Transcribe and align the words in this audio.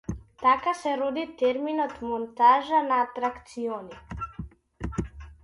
Така 0.43 0.71
се 0.77 0.93
роди 1.01 1.25
терминот 1.41 1.93
монтажа 2.07 2.81
на 2.89 2.99
атракциони. 3.03 4.99